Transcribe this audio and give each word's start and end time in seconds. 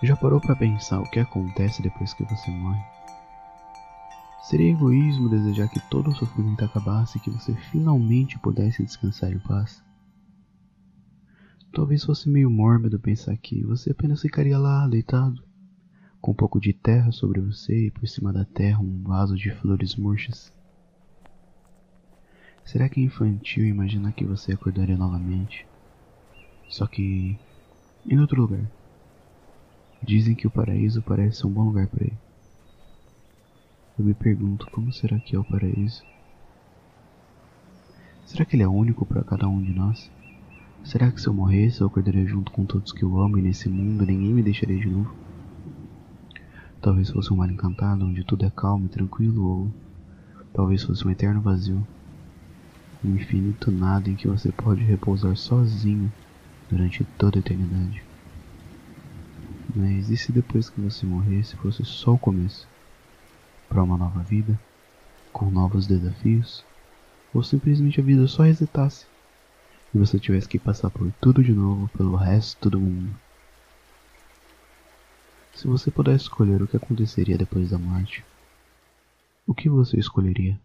Já 0.00 0.16
parou 0.16 0.40
para 0.40 0.54
pensar 0.54 1.00
o 1.00 1.10
que 1.10 1.18
acontece 1.18 1.82
depois 1.82 2.14
que 2.14 2.22
você 2.22 2.48
morre? 2.52 2.80
Seria 4.44 4.70
egoísmo 4.70 5.28
desejar 5.28 5.68
que 5.68 5.80
todo 5.90 6.10
o 6.10 6.14
sofrimento 6.14 6.64
acabasse 6.64 7.18
e 7.18 7.20
que 7.20 7.30
você 7.30 7.52
finalmente 7.52 8.38
pudesse 8.38 8.84
descansar 8.84 9.32
em 9.32 9.40
paz? 9.40 9.82
Talvez 11.72 12.04
fosse 12.04 12.28
meio 12.28 12.48
mórbido 12.48 13.00
pensar 13.00 13.36
que 13.36 13.64
você 13.64 13.90
apenas 13.90 14.22
ficaria 14.22 14.56
lá 14.56 14.86
deitado, 14.86 15.42
com 16.20 16.30
um 16.30 16.34
pouco 16.34 16.60
de 16.60 16.72
terra 16.72 17.10
sobre 17.10 17.40
você 17.40 17.88
e 17.88 17.90
por 17.90 18.06
cima 18.06 18.32
da 18.32 18.44
terra 18.44 18.78
um 18.78 19.02
vaso 19.02 19.34
de 19.34 19.50
flores 19.50 19.96
murchas. 19.96 20.52
Será 22.64 22.88
que 22.88 23.00
é 23.00 23.04
infantil 23.04 23.66
imaginar 23.66 24.12
que 24.12 24.24
você 24.24 24.52
acordaria 24.52 24.96
novamente? 24.96 25.66
Só 26.68 26.86
que 26.86 27.36
em 28.06 28.18
outro 28.20 28.40
lugar. 28.40 28.77
Dizem 30.02 30.34
que 30.34 30.46
o 30.46 30.50
paraíso 30.50 31.02
parece 31.02 31.46
um 31.46 31.50
bom 31.50 31.64
lugar 31.64 31.86
para 31.88 32.04
ir. 32.04 32.18
Eu 33.98 34.04
me 34.04 34.14
pergunto 34.14 34.66
como 34.70 34.92
será 34.92 35.18
que 35.18 35.34
é 35.34 35.38
o 35.38 35.44
paraíso? 35.44 36.04
Será 38.24 38.44
que 38.44 38.54
ele 38.54 38.62
é 38.62 38.68
único 38.68 39.04
para 39.04 39.24
cada 39.24 39.48
um 39.48 39.60
de 39.60 39.72
nós? 39.72 40.10
Será 40.84 41.10
que 41.10 41.20
se 41.20 41.26
eu 41.26 41.34
morresse 41.34 41.80
eu 41.80 41.88
acordaria 41.88 42.24
junto 42.24 42.52
com 42.52 42.64
todos 42.64 42.92
que 42.92 43.02
eu 43.02 43.20
amo 43.20 43.38
e 43.38 43.42
nesse 43.42 43.68
mundo 43.68 44.06
ninguém 44.06 44.32
me 44.32 44.42
deixaria 44.42 44.78
de 44.78 44.88
novo? 44.88 45.12
Talvez 46.80 47.10
fosse 47.10 47.32
um 47.32 47.36
mar 47.36 47.50
encantado 47.50 48.06
onde 48.06 48.22
tudo 48.24 48.46
é 48.46 48.50
calmo 48.50 48.86
e 48.86 48.88
tranquilo 48.88 49.44
ou 49.44 49.74
talvez 50.52 50.84
fosse 50.84 51.06
um 51.06 51.10
eterno 51.10 51.40
vazio. 51.40 51.84
Um 53.04 53.16
infinito 53.16 53.72
nada 53.72 54.08
em 54.08 54.14
que 54.14 54.28
você 54.28 54.52
pode 54.52 54.84
repousar 54.84 55.36
sozinho 55.36 56.12
durante 56.68 57.04
toda 57.18 57.38
a 57.38 57.40
eternidade. 57.40 58.07
Mas 59.80 60.10
e 60.10 60.16
se 60.16 60.32
depois 60.32 60.68
que 60.68 60.80
você 60.80 61.06
morresse 61.06 61.54
fosse 61.54 61.84
só 61.84 62.14
o 62.14 62.18
começo? 62.18 62.66
Para 63.68 63.80
uma 63.80 63.96
nova 63.96 64.24
vida? 64.24 64.58
Com 65.32 65.52
novos 65.52 65.86
desafios? 65.86 66.64
Ou 67.32 67.44
simplesmente 67.44 68.00
a 68.00 68.02
vida 68.02 68.26
só 68.26 68.42
resetasse? 68.42 69.06
E 69.94 69.98
você 69.98 70.18
tivesse 70.18 70.48
que 70.48 70.58
passar 70.58 70.90
por 70.90 71.12
tudo 71.20 71.44
de 71.44 71.52
novo 71.52 71.88
pelo 71.96 72.16
resto 72.16 72.68
do 72.68 72.80
mundo? 72.80 73.14
Se 75.54 75.68
você 75.68 75.92
pudesse 75.92 76.24
escolher 76.24 76.60
o 76.60 76.66
que 76.66 76.76
aconteceria 76.76 77.38
depois 77.38 77.70
da 77.70 77.78
morte, 77.78 78.24
o 79.46 79.54
que 79.54 79.68
você 79.68 79.96
escolheria? 79.96 80.58